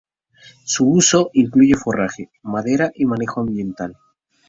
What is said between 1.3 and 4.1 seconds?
incluye forraje, madera y manejo ambiental.